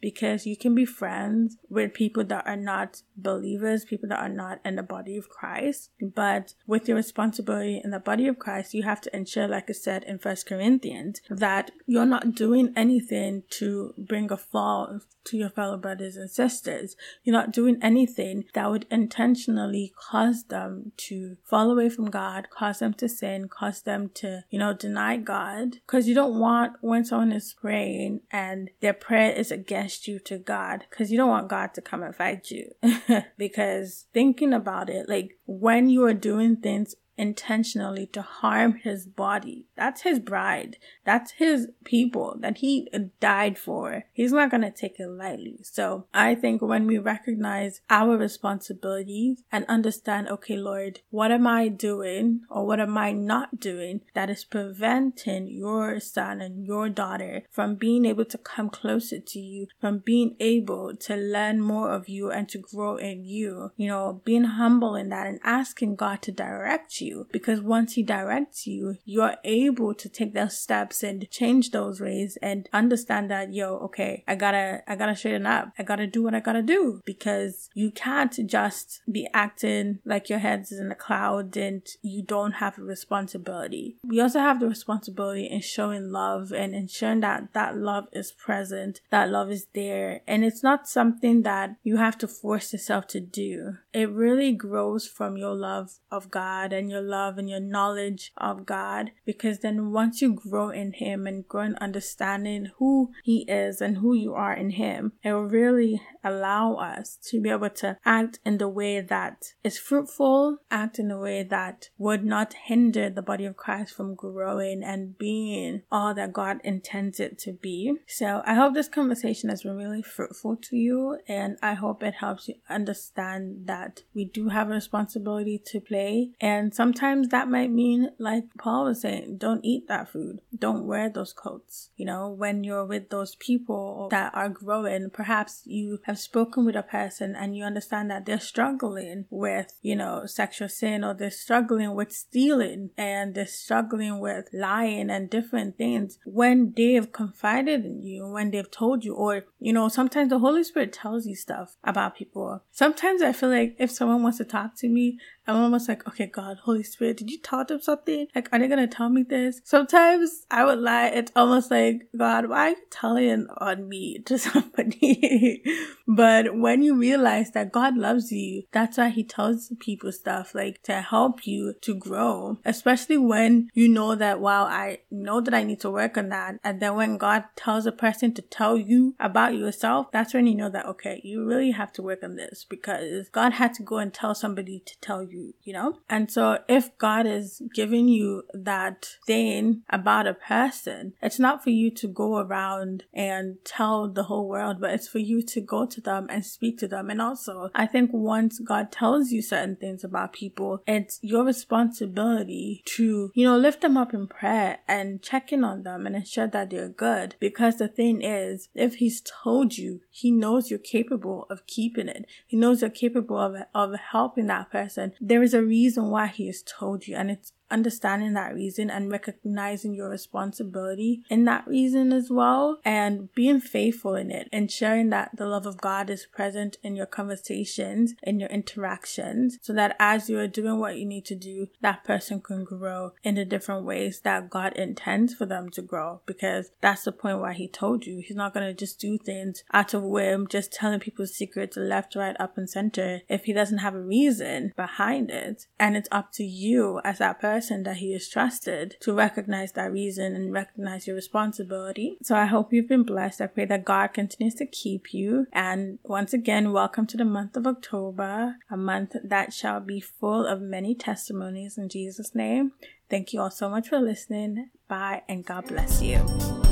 because 0.00 0.46
you 0.46 0.56
can 0.56 0.74
be 0.74 0.84
friends 0.84 1.56
with 1.68 1.94
people 1.94 2.24
that 2.24 2.46
are 2.46 2.56
not 2.56 3.02
believers, 3.16 3.84
people 3.84 4.08
that 4.08 4.20
are 4.20 4.28
not 4.28 4.60
in 4.64 4.76
the 4.76 4.82
body 4.82 5.16
of 5.16 5.28
Christ. 5.28 5.90
But 6.00 6.54
with 6.66 6.88
your 6.88 6.96
responsibility 6.96 7.80
in 7.82 7.90
the 7.90 7.98
body 7.98 8.26
of 8.26 8.38
Christ, 8.38 8.74
you 8.74 8.82
have 8.82 9.00
to 9.02 9.16
ensure, 9.16 9.48
like 9.48 9.68
I 9.68 9.72
said 9.72 10.04
in 10.04 10.18
First 10.18 10.46
Corinthians, 10.46 11.20
that 11.28 11.70
you're 11.86 12.06
not 12.06 12.34
doing 12.34 12.72
anything 12.76 13.42
to 13.50 13.94
bring 13.96 14.30
a 14.30 14.36
fall 14.36 15.00
to 15.24 15.36
your 15.36 15.50
fellow 15.50 15.76
brothers 15.76 16.16
and 16.16 16.30
sisters. 16.30 16.96
You're 17.22 17.36
not 17.36 17.52
doing 17.52 17.78
anything 17.82 18.44
that 18.54 18.70
would 18.70 18.86
intentionally 18.90 19.92
cause 20.10 20.44
them 20.44 20.92
to 21.08 21.36
fall 21.44 21.70
away 21.70 21.90
from 21.90 22.10
God, 22.10 22.48
cause 22.50 22.78
them 22.78 22.94
to 22.94 23.08
sin, 23.08 23.48
cause 23.48 23.82
them 23.82 24.10
to, 24.14 24.44
you 24.50 24.58
know, 24.58 24.72
deny 24.72 25.16
God. 25.16 25.76
Because 25.86 26.08
you 26.08 26.14
don't 26.14 26.38
want 26.38 26.76
when 26.80 27.04
someone 27.04 27.32
is 27.32 27.54
praying 27.60 28.20
and 28.30 28.70
their 28.80 28.94
prayer 28.94 29.32
is 29.32 29.47
against 29.50 30.08
you 30.08 30.18
to 30.20 30.38
God, 30.38 30.84
because 30.88 31.10
you 31.10 31.16
don't 31.16 31.28
want 31.28 31.48
God 31.48 31.74
to 31.74 31.80
come 31.80 32.02
and 32.02 32.14
fight 32.14 32.50
you. 32.50 32.74
because 33.38 34.06
thinking 34.12 34.52
about 34.52 34.90
it, 34.90 35.08
like 35.08 35.38
when 35.46 35.88
you 35.88 36.04
are 36.04 36.14
doing 36.14 36.56
things 36.56 36.94
intentionally 37.18 38.06
to 38.06 38.22
harm 38.22 38.74
his 38.82 39.04
body. 39.06 39.66
That's 39.76 40.02
his 40.02 40.20
bride. 40.20 40.76
That's 41.04 41.32
his 41.32 41.68
people 41.84 42.36
that 42.40 42.58
he 42.58 42.88
died 43.20 43.58
for. 43.58 44.04
He's 44.12 44.32
not 44.32 44.50
going 44.50 44.62
to 44.62 44.70
take 44.70 44.98
it 44.98 45.08
lightly. 45.08 45.58
So 45.62 46.06
I 46.14 46.34
think 46.34 46.62
when 46.62 46.86
we 46.86 46.98
recognize 46.98 47.80
our 47.90 48.16
responsibilities 48.16 49.42
and 49.50 49.66
understand, 49.66 50.28
okay, 50.28 50.56
Lord, 50.56 51.00
what 51.10 51.32
am 51.32 51.46
I 51.46 51.68
doing 51.68 52.42
or 52.48 52.66
what 52.66 52.80
am 52.80 52.96
I 52.96 53.12
not 53.12 53.58
doing 53.58 54.02
that 54.14 54.30
is 54.30 54.44
preventing 54.44 55.48
your 55.48 56.00
son 56.00 56.40
and 56.40 56.64
your 56.64 56.88
daughter 56.88 57.42
from 57.50 57.74
being 57.74 58.04
able 58.04 58.24
to 58.26 58.38
come 58.38 58.70
closer 58.70 59.18
to 59.18 59.38
you, 59.38 59.66
from 59.80 59.98
being 59.98 60.36
able 60.38 60.94
to 60.96 61.16
learn 61.16 61.60
more 61.60 61.92
of 61.92 62.08
you 62.08 62.30
and 62.30 62.48
to 62.50 62.58
grow 62.58 62.96
in 62.96 63.24
you, 63.24 63.72
you 63.76 63.88
know, 63.88 64.20
being 64.24 64.44
humble 64.44 64.94
in 64.94 65.08
that 65.08 65.26
and 65.26 65.40
asking 65.42 65.96
God 65.96 66.22
to 66.22 66.32
direct 66.32 67.00
you 67.00 67.07
you 67.08 67.26
because 67.32 67.60
once 67.60 67.94
he 67.94 68.02
directs 68.02 68.66
you, 68.66 68.96
you're 69.04 69.36
able 69.44 69.94
to 69.94 70.08
take 70.08 70.34
those 70.34 70.58
steps 70.58 71.02
and 71.02 71.28
change 71.30 71.70
those 71.70 72.00
ways 72.00 72.38
and 72.42 72.68
understand 72.72 73.30
that, 73.30 73.52
yo, 73.52 73.76
okay, 73.78 74.24
I 74.26 74.34
gotta, 74.34 74.82
I 74.86 74.96
gotta 74.96 75.16
straighten 75.16 75.46
up. 75.46 75.72
I 75.78 75.82
gotta 75.82 76.06
do 76.06 76.22
what 76.22 76.34
I 76.34 76.40
gotta 76.40 76.62
do 76.62 77.00
because 77.04 77.70
you 77.74 77.90
can't 77.90 78.38
just 78.46 79.02
be 79.10 79.28
acting 79.32 80.00
like 80.04 80.28
your 80.28 80.38
head's 80.38 80.72
in 80.72 80.88
the 80.88 80.94
cloud 80.94 81.56
and 81.56 81.86
you 82.02 82.22
don't 82.22 82.52
have 82.52 82.78
a 82.78 82.82
responsibility. 82.82 83.96
We 84.02 84.20
also 84.20 84.40
have 84.40 84.60
the 84.60 84.68
responsibility 84.68 85.46
in 85.46 85.60
showing 85.60 86.10
love 86.10 86.52
and 86.52 86.74
ensuring 86.74 87.20
that 87.20 87.54
that 87.54 87.76
love 87.76 88.06
is 88.12 88.32
present, 88.32 89.00
that 89.10 89.30
love 89.30 89.50
is 89.50 89.66
there. 89.74 90.20
And 90.26 90.44
it's 90.44 90.62
not 90.62 90.88
something 90.88 91.42
that 91.42 91.76
you 91.82 91.96
have 91.96 92.18
to 92.18 92.28
force 92.28 92.72
yourself 92.72 93.06
to 93.08 93.20
do. 93.20 93.76
It 93.92 94.10
really 94.10 94.52
grows 94.52 95.06
from 95.06 95.36
your 95.36 95.54
love 95.54 95.98
of 96.10 96.30
God 96.30 96.72
and 96.72 96.90
your 96.90 96.97
your 96.98 97.08
love 97.08 97.38
and 97.38 97.48
your 97.48 97.60
knowledge 97.60 98.32
of 98.36 98.66
God 98.66 99.10
because 99.24 99.60
then 99.60 99.92
once 99.92 100.20
you 100.20 100.34
grow 100.34 100.70
in 100.70 100.92
Him 100.92 101.26
and 101.26 101.46
grow 101.46 101.62
in 101.62 101.76
understanding 101.76 102.70
who 102.78 103.10
He 103.22 103.42
is 103.48 103.80
and 103.80 103.98
who 103.98 104.14
you 104.14 104.34
are 104.34 104.54
in 104.54 104.70
Him, 104.70 105.12
it 105.22 105.32
will 105.32 105.44
really 105.44 106.00
allow 106.24 106.74
us 106.74 107.18
to 107.30 107.40
be 107.40 107.50
able 107.50 107.70
to 107.70 107.96
act 108.04 108.40
in 108.44 108.58
the 108.58 108.68
way 108.68 109.00
that 109.00 109.52
is 109.62 109.78
fruitful, 109.78 110.58
act 110.70 110.98
in 110.98 111.10
a 111.10 111.18
way 111.18 111.42
that 111.42 111.88
would 111.96 112.24
not 112.24 112.54
hinder 112.66 113.08
the 113.08 113.22
body 113.22 113.44
of 113.44 113.56
Christ 113.56 113.94
from 113.94 114.14
growing 114.14 114.82
and 114.82 115.16
being 115.16 115.82
all 115.90 116.14
that 116.14 116.32
God 116.32 116.58
intends 116.64 117.20
it 117.20 117.38
to 117.40 117.52
be. 117.52 117.94
So 118.06 118.42
I 118.44 118.54
hope 118.54 118.74
this 118.74 118.88
conversation 118.88 119.48
has 119.48 119.62
been 119.62 119.76
really 119.76 120.02
fruitful 120.02 120.56
to 120.62 120.76
you 120.76 121.18
and 121.26 121.56
I 121.62 121.74
hope 121.74 122.02
it 122.02 122.14
helps 122.14 122.48
you 122.48 122.54
understand 122.68 123.66
that 123.66 124.02
we 124.14 124.24
do 124.24 124.48
have 124.48 124.68
a 124.68 124.74
responsibility 124.74 125.60
to 125.66 125.80
play 125.80 126.30
and 126.40 126.74
some 126.74 126.87
sometimes 126.88 127.28
that 127.28 127.50
might 127.50 127.70
mean, 127.70 128.10
like 128.18 128.44
Paul 128.58 128.84
was 128.86 129.02
saying, 129.02 129.36
don't 129.36 129.62
eat 129.62 129.88
that 129.88 130.08
food. 130.08 130.40
Don't 130.58 130.86
wear 130.86 131.10
those 131.10 131.34
coats. 131.34 131.90
You 131.96 132.06
know, 132.06 132.30
when 132.30 132.64
you're 132.64 132.86
with 132.86 133.10
those 133.10 133.34
people 133.34 134.08
that 134.10 134.34
are 134.34 134.48
growing, 134.48 135.10
perhaps 135.10 135.62
you 135.66 135.98
have 136.04 136.18
spoken 136.18 136.64
with 136.64 136.76
a 136.76 136.82
person 136.82 137.36
and 137.36 137.54
you 137.54 137.64
understand 137.64 138.10
that 138.10 138.24
they're 138.24 138.40
struggling 138.40 139.26
with, 139.28 139.74
you 139.82 139.96
know, 139.96 140.24
sexual 140.24 140.70
sin 140.70 141.04
or 141.04 141.12
they're 141.12 141.30
struggling 141.30 141.94
with 141.94 142.10
stealing 142.10 142.88
and 142.96 143.34
they're 143.34 143.46
struggling 143.46 144.18
with 144.18 144.48
lying 144.54 145.10
and 145.10 145.28
different 145.28 145.76
things. 145.76 146.18
When 146.24 146.72
they've 146.74 147.12
confided 147.12 147.84
in 147.84 148.02
you, 148.02 148.26
when 148.28 148.50
they've 148.50 148.70
told 148.70 149.04
you, 149.04 149.14
or, 149.14 149.44
you 149.58 149.74
know, 149.74 149.88
sometimes 149.88 150.30
the 150.30 150.38
Holy 150.38 150.64
Spirit 150.64 150.94
tells 150.94 151.26
you 151.26 151.36
stuff 151.36 151.76
about 151.84 152.16
people. 152.16 152.62
Sometimes 152.70 153.20
I 153.20 153.34
feel 153.34 153.50
like 153.50 153.76
if 153.78 153.90
someone 153.90 154.22
wants 154.22 154.38
to 154.38 154.44
talk 154.44 154.74
to 154.76 154.88
me, 154.88 155.18
I'm 155.46 155.56
almost 155.56 155.88
like, 155.88 156.06
okay, 156.06 156.26
God, 156.26 156.58
Holy 156.64 156.77
Spirit, 156.82 157.18
did 157.18 157.30
you 157.30 157.38
tell 157.38 157.64
them 157.64 157.80
something? 157.80 158.26
Like, 158.34 158.48
are 158.52 158.58
they 158.58 158.68
gonna 158.68 158.86
tell 158.86 159.08
me 159.08 159.22
this? 159.22 159.60
Sometimes 159.64 160.46
I 160.50 160.64
would 160.64 160.78
lie. 160.78 161.08
It's 161.08 161.32
almost 161.34 161.70
like, 161.70 162.08
God, 162.16 162.48
why 162.48 162.58
are 162.58 162.70
you 162.70 162.76
telling 162.90 163.46
on 163.58 163.88
me 163.88 164.18
to 164.26 164.38
somebody? 164.38 165.62
but 166.06 166.56
when 166.56 166.82
you 166.82 166.96
realize 166.96 167.50
that 167.52 167.72
God 167.72 167.96
loves 167.96 168.32
you, 168.32 168.64
that's 168.72 168.98
why 168.98 169.08
He 169.08 169.24
tells 169.24 169.72
people 169.80 170.12
stuff 170.12 170.54
like 170.54 170.82
to 170.84 171.00
help 171.00 171.46
you 171.46 171.74
to 171.82 171.94
grow, 171.94 172.58
especially 172.64 173.18
when 173.18 173.70
you 173.74 173.88
know 173.88 174.14
that, 174.14 174.40
wow, 174.40 174.64
I 174.64 174.98
know 175.10 175.40
that 175.40 175.54
I 175.54 175.62
need 175.62 175.80
to 175.80 175.90
work 175.90 176.16
on 176.16 176.28
that. 176.30 176.56
And 176.64 176.80
then 176.80 176.94
when 176.96 177.16
God 177.16 177.44
tells 177.56 177.86
a 177.86 177.92
person 177.92 178.34
to 178.34 178.42
tell 178.42 178.76
you 178.76 179.14
about 179.20 179.54
yourself, 179.54 180.10
that's 180.12 180.34
when 180.34 180.46
you 180.46 180.54
know 180.54 180.70
that, 180.70 180.86
okay, 180.86 181.20
you 181.24 181.44
really 181.44 181.70
have 181.72 181.92
to 181.94 182.02
work 182.02 182.22
on 182.22 182.36
this 182.36 182.64
because 182.68 183.28
God 183.30 183.54
had 183.54 183.74
to 183.74 183.82
go 183.82 183.98
and 183.98 184.12
tell 184.12 184.34
somebody 184.34 184.82
to 184.84 185.00
tell 185.00 185.22
you, 185.22 185.54
you 185.62 185.72
know? 185.72 185.98
And 186.08 186.30
so 186.30 186.57
if 186.68 186.96
God 186.98 187.26
is 187.26 187.62
giving 187.74 188.08
you 188.08 188.44
that 188.52 189.16
thing 189.26 189.82
about 189.90 190.26
a 190.26 190.34
person, 190.34 191.14
it's 191.22 191.38
not 191.38 191.62
for 191.62 191.70
you 191.70 191.90
to 191.92 192.08
go 192.08 192.38
around 192.38 193.04
and 193.12 193.56
tell 193.64 194.08
the 194.08 194.24
whole 194.24 194.48
world, 194.48 194.80
but 194.80 194.90
it's 194.90 195.08
for 195.08 195.18
you 195.18 195.42
to 195.42 195.60
go 195.60 195.86
to 195.86 196.00
them 196.00 196.26
and 196.30 196.44
speak 196.44 196.78
to 196.78 196.88
them. 196.88 197.10
And 197.10 197.20
also, 197.20 197.70
I 197.74 197.86
think 197.86 198.10
once 198.12 198.58
God 198.58 198.90
tells 198.90 199.30
you 199.30 199.42
certain 199.42 199.76
things 199.76 200.04
about 200.04 200.32
people, 200.32 200.82
it's 200.86 201.18
your 201.22 201.44
responsibility 201.44 202.82
to, 202.96 203.30
you 203.34 203.44
know, 203.44 203.56
lift 203.56 203.82
them 203.82 203.96
up 203.96 204.14
in 204.14 204.26
prayer 204.26 204.78
and 204.88 205.22
check 205.22 205.52
in 205.52 205.64
on 205.64 205.82
them 205.82 206.06
and 206.06 206.16
ensure 206.16 206.46
that 206.48 206.70
they're 206.70 206.88
good. 206.88 207.34
Because 207.38 207.76
the 207.76 207.88
thing 207.88 208.22
is, 208.22 208.68
if 208.74 208.96
He's 208.96 209.20
told 209.20 209.76
you, 209.76 210.00
He 210.10 210.30
knows 210.30 210.70
you're 210.70 210.78
capable 210.78 211.46
of 211.50 211.66
keeping 211.66 212.08
it. 212.08 212.26
He 212.46 212.56
knows 212.56 212.80
you're 212.80 212.90
capable 212.90 213.38
of, 213.38 213.56
of 213.74 213.94
helping 214.12 214.46
that 214.46 214.70
person 214.70 215.12
there 215.20 215.42
is 215.42 215.54
a 215.54 215.62
reason 215.62 216.10
why 216.10 216.26
he 216.26 216.47
has 216.48 216.62
told 216.62 217.06
you 217.06 217.16
and 217.16 217.30
it's 217.30 217.52
understanding 217.70 218.32
that 218.34 218.54
reason 218.54 218.90
and 218.90 219.10
recognizing 219.10 219.94
your 219.94 220.08
responsibility 220.08 221.22
in 221.28 221.44
that 221.44 221.66
reason 221.66 222.12
as 222.12 222.30
well 222.30 222.80
and 222.84 223.32
being 223.34 223.60
faithful 223.60 224.14
in 224.14 224.30
it, 224.30 224.48
ensuring 224.52 225.10
that 225.10 225.30
the 225.36 225.46
love 225.46 225.66
of 225.66 225.80
God 225.80 226.10
is 226.10 226.26
present 226.26 226.76
in 226.82 226.96
your 226.96 227.06
conversations, 227.06 228.14
in 228.22 228.40
your 228.40 228.48
interactions, 228.48 229.58
so 229.62 229.72
that 229.72 229.96
as 229.98 230.28
you 230.28 230.38
are 230.38 230.46
doing 230.46 230.78
what 230.78 230.96
you 230.96 231.04
need 231.04 231.24
to 231.26 231.34
do, 231.34 231.68
that 231.80 232.04
person 232.04 232.40
can 232.40 232.64
grow 232.64 233.12
in 233.22 233.34
the 233.34 233.44
different 233.44 233.84
ways 233.84 234.20
that 234.20 234.50
God 234.50 234.72
intends 234.74 235.34
for 235.34 235.46
them 235.46 235.68
to 235.70 235.82
grow. 235.82 236.20
Because 236.26 236.70
that's 236.80 237.04
the 237.04 237.12
point 237.12 237.40
why 237.40 237.52
He 237.52 237.68
told 237.68 238.06
you 238.06 238.22
He's 238.24 238.36
not 238.36 238.54
going 238.54 238.66
to 238.66 238.74
just 238.74 238.98
do 238.98 239.18
things 239.18 239.62
out 239.72 239.94
of 239.94 240.02
whim, 240.02 240.46
just 240.48 240.72
telling 240.72 241.00
people 241.00 241.26
secrets 241.26 241.76
left, 241.76 242.14
right, 242.14 242.36
up, 242.40 242.56
and 242.56 242.68
center 242.68 243.20
if 243.28 243.44
He 243.44 243.52
doesn't 243.52 243.78
have 243.78 243.94
a 243.94 244.00
reason 244.00 244.72
behind 244.76 245.30
it. 245.30 245.66
And 245.78 245.96
it's 245.96 246.08
up 246.10 246.32
to 246.32 246.44
you 246.44 247.00
as 247.04 247.18
that 247.18 247.40
person 247.40 247.57
that 247.58 247.96
He 247.96 248.14
is 248.14 248.28
trusted 248.28 248.96
to 249.00 249.12
recognize 249.12 249.72
that 249.72 249.92
reason 249.92 250.34
and 250.34 250.52
recognize 250.52 251.06
your 251.06 251.16
responsibility. 251.16 252.18
So 252.22 252.36
I 252.36 252.46
hope 252.46 252.72
you've 252.72 252.88
been 252.88 253.02
blessed. 253.02 253.40
I 253.40 253.46
pray 253.46 253.64
that 253.66 253.84
God 253.84 254.08
continues 254.08 254.54
to 254.56 254.66
keep 254.66 255.12
you. 255.12 255.46
And 255.52 255.98
once 256.04 256.32
again, 256.32 256.72
welcome 256.72 257.06
to 257.08 257.16
the 257.16 257.24
month 257.24 257.56
of 257.56 257.66
October, 257.66 258.56
a 258.70 258.76
month 258.76 259.16
that 259.24 259.52
shall 259.52 259.80
be 259.80 260.00
full 260.00 260.46
of 260.46 260.60
many 260.60 260.94
testimonies 260.94 261.76
in 261.76 261.88
Jesus' 261.88 262.34
name. 262.34 262.72
Thank 263.10 263.32
you 263.32 263.40
all 263.40 263.50
so 263.50 263.68
much 263.68 263.88
for 263.88 263.98
listening. 263.98 264.70
Bye 264.88 265.22
and 265.28 265.44
God 265.44 265.66
bless 265.66 266.02
you. 266.02 266.67